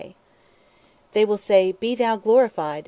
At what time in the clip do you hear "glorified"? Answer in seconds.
2.15-2.79